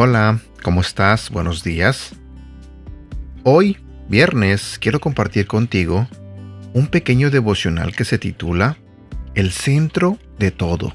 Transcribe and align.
Hola, 0.00 0.38
¿cómo 0.62 0.80
estás? 0.80 1.28
Buenos 1.28 1.64
días. 1.64 2.12
Hoy, 3.42 3.78
viernes, 4.08 4.78
quiero 4.80 5.00
compartir 5.00 5.48
contigo 5.48 6.06
un 6.72 6.86
pequeño 6.86 7.30
devocional 7.30 7.96
que 7.96 8.04
se 8.04 8.16
titula 8.16 8.78
El 9.34 9.50
centro 9.50 10.16
de 10.38 10.52
todo. 10.52 10.94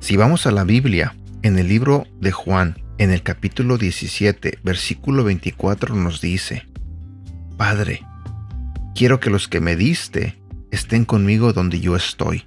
Si 0.00 0.16
vamos 0.16 0.44
a 0.48 0.50
la 0.50 0.64
Biblia, 0.64 1.14
en 1.42 1.56
el 1.56 1.68
libro 1.68 2.08
de 2.18 2.32
Juan, 2.32 2.82
en 2.98 3.12
el 3.12 3.22
capítulo 3.22 3.78
17, 3.78 4.58
versículo 4.64 5.22
24 5.22 5.94
nos 5.94 6.20
dice, 6.20 6.66
Padre, 7.56 8.04
quiero 8.92 9.20
que 9.20 9.30
los 9.30 9.46
que 9.46 9.60
me 9.60 9.76
diste 9.76 10.36
estén 10.72 11.04
conmigo 11.04 11.52
donde 11.52 11.78
yo 11.78 11.94
estoy. 11.94 12.44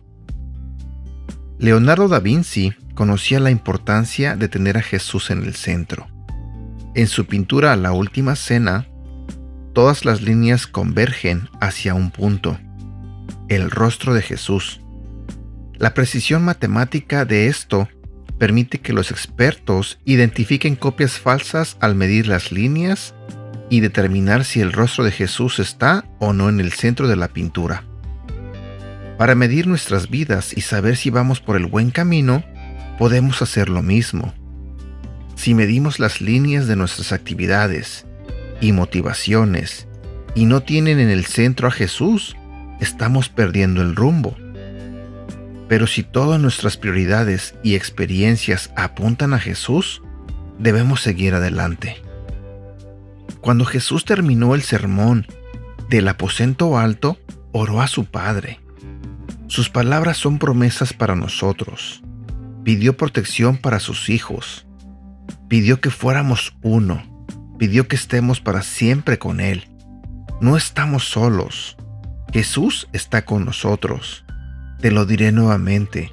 Leonardo 1.58 2.10
da 2.10 2.20
Vinci 2.20 2.74
conocía 2.96 3.40
la 3.40 3.50
importancia 3.50 4.36
de 4.36 4.50
tener 4.50 4.78
a 4.78 4.82
Jesús 4.82 5.30
en 5.30 5.44
el 5.44 5.56
centro. 5.56 6.08
En 6.96 7.08
su 7.08 7.26
pintura 7.26 7.76
La 7.78 7.94
Última 7.94 8.36
Cena, 8.36 8.88
todas 9.74 10.04
las 10.04 10.22
líneas 10.22 10.68
convergen 10.68 11.50
hacia 11.62 11.94
un 11.94 12.12
punto, 12.12 12.58
el 13.48 13.72
rostro 13.72 14.14
de 14.14 14.22
Jesús. 14.22 14.82
La 15.78 15.94
precisión 15.94 16.44
matemática 16.44 17.24
de 17.24 17.48
esto 17.48 17.88
permite 18.38 18.80
que 18.80 18.94
los 18.94 19.12
expertos 19.12 20.00
identifiquen 20.04 20.76
copias 20.76 21.20
falsas 21.20 21.78
al 21.80 21.96
medir 21.96 22.28
las 22.28 22.52
líneas 22.52 23.16
y 23.70 23.80
determinar 23.80 24.44
si 24.44 24.60
el 24.60 24.74
rostro 24.74 25.06
de 25.06 25.12
Jesús 25.12 25.60
está 25.60 26.06
o 26.20 26.34
no 26.34 26.50
en 26.50 26.60
el 26.60 26.74
centro 26.74 27.08
de 27.08 27.16
la 27.16 27.30
pintura. 27.30 27.84
Para 29.18 29.34
medir 29.34 29.66
nuestras 29.68 30.10
vidas 30.10 30.52
y 30.56 30.62
saber 30.62 30.98
si 30.98 31.10
vamos 31.10 31.40
por 31.40 31.56
el 31.56 31.68
buen 31.68 31.90
camino, 31.90 32.44
podemos 32.98 33.42
hacer 33.42 33.70
lo 33.70 33.82
mismo. 33.82 34.34
Si 35.36 35.54
medimos 35.54 36.00
las 36.00 36.20
líneas 36.20 36.68
de 36.68 36.76
nuestras 36.76 37.14
actividades 37.14 38.06
y 38.60 38.74
motivaciones 38.74 39.88
y 40.34 40.46
no 40.46 40.64
tienen 40.64 41.00
en 41.00 41.10
el 41.10 41.26
centro 41.26 41.68
a 41.68 41.72
Jesús, 41.72 42.36
estamos 42.82 43.30
perdiendo 43.30 43.82
el 43.82 43.96
rumbo. 43.96 44.36
Pero 45.70 45.88
si 45.88 46.04
todas 46.04 46.40
nuestras 46.40 46.76
prioridades 46.76 47.56
y 47.64 47.76
experiencias 47.76 48.72
apuntan 48.76 49.34
a 49.34 49.40
Jesús, 49.40 50.02
debemos 50.60 51.02
seguir 51.02 51.34
adelante. 51.36 52.02
Cuando 53.40 53.64
Jesús 53.64 54.04
terminó 54.04 54.56
el 54.56 54.62
sermón 54.62 55.26
del 55.90 56.08
aposento 56.08 56.78
alto, 56.78 57.18
oró 57.52 57.82
a 57.82 57.88
su 57.88 58.06
Padre. 58.06 58.60
Sus 59.48 59.70
palabras 59.70 60.18
son 60.18 60.40
promesas 60.40 60.94
para 60.94 61.16
nosotros 61.16 62.02
pidió 62.66 62.98
protección 62.98 63.58
para 63.58 63.80
sus 63.80 64.10
hijos, 64.10 64.66
pidió 65.48 65.80
que 65.80 65.92
fuéramos 65.92 66.58
uno, 66.64 67.28
pidió 67.60 67.88
que 67.88 67.96
estemos 67.96 68.42
para 68.42 68.64
siempre 68.64 69.20
con 69.20 69.40
Él. 69.40 69.70
No 70.42 70.58
estamos 70.58 71.08
solos. 71.08 71.78
Jesús 72.34 72.90
está 72.92 73.24
con 73.24 73.46
nosotros. 73.46 74.26
Te 74.82 74.90
lo 74.90 75.06
diré 75.06 75.32
nuevamente. 75.32 76.12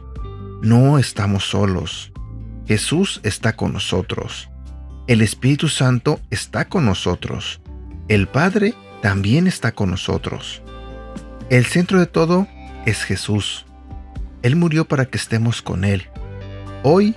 No 0.62 0.98
estamos 0.98 1.44
solos. 1.44 2.12
Jesús 2.66 3.20
está 3.24 3.56
con 3.56 3.72
nosotros. 3.72 4.50
El 5.08 5.22
Espíritu 5.22 5.68
Santo 5.68 6.20
está 6.30 6.68
con 6.68 6.84
nosotros. 6.84 7.62
El 8.08 8.28
Padre 8.28 8.74
también 9.00 9.46
está 9.46 9.72
con 9.72 9.90
nosotros. 9.90 10.62
El 11.48 11.64
centro 11.64 11.98
de 11.98 12.06
todo 12.06 12.46
es 12.86 13.04
Jesús. 13.04 13.66
Él 14.42 14.56
murió 14.56 14.86
para 14.86 15.06
que 15.06 15.18
estemos 15.18 15.62
con 15.62 15.84
Él. 15.84 16.08
Hoy 16.82 17.14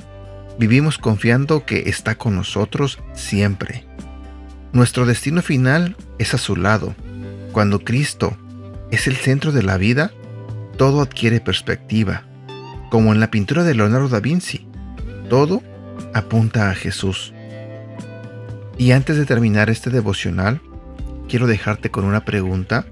vivimos 0.60 0.98
confiando 0.98 1.66
que 1.66 1.90
está 1.90 2.16
con 2.16 2.36
nosotros 2.36 3.00
siempre. 3.14 3.86
Nuestro 4.74 5.06
destino 5.06 5.42
final 5.42 5.96
es 6.20 6.34
a 6.34 6.38
su 6.38 6.56
lado. 6.56 6.96
Cuando 7.52 7.80
Cristo 7.80 8.38
es 8.92 9.08
el 9.08 9.16
centro 9.16 9.52
de 9.52 9.64
la 9.64 9.78
vida, 9.78 10.12
todo 10.78 11.02
adquiere 11.02 11.40
perspectiva. 11.40 12.24
Como 12.90 13.14
en 13.14 13.20
la 13.20 13.32
pintura 13.32 13.64
de 13.64 13.74
Leonardo 13.74 14.10
da 14.10 14.20
Vinci, 14.20 14.68
todo 15.30 15.64
apunta 16.14 16.70
a 16.70 16.76
Jesús. 16.76 17.34
Y 18.78 18.92
antes 18.92 19.18
de 19.18 19.26
terminar 19.26 19.70
este 19.70 19.90
devocional, 19.90 20.62
quiero 21.30 21.48
dejarte 21.48 21.90
con 21.90 22.06
una 22.06 22.26
pregunta 22.26 22.86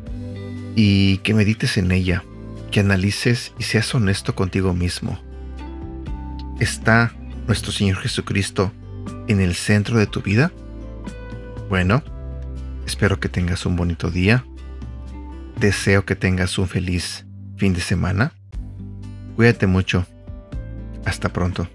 y 0.76 1.18
que 1.20 1.34
medites 1.34 1.78
en 1.78 1.92
ella, 1.92 2.24
que 2.74 2.80
analices 2.80 3.54
y 3.60 3.64
seas 3.64 3.94
honesto 3.94 4.34
contigo 4.34 4.74
mismo. 4.74 5.20
¿Está 6.60 7.14
nuestro 7.46 7.72
Señor 7.72 7.98
Jesucristo 7.98 8.72
en 9.28 9.42
el 9.42 9.54
centro 9.54 10.00
de 10.00 10.08
tu 10.08 10.24
vida? 10.24 10.52
Bueno, 11.70 12.04
espero 12.88 13.20
que 13.20 13.30
tengas 13.30 13.68
un 13.68 13.76
bonito 13.76 14.10
día. 14.10 14.44
Deseo 15.60 16.04
que 16.04 16.16
tengas 16.16 16.58
un 16.58 16.68
feliz 16.68 17.28
fin 17.58 17.76
de 17.76 17.82
semana. 17.82 18.34
Cuídate 19.36 19.68
mucho. 19.68 20.08
Hasta 21.06 21.32
pronto. 21.32 21.70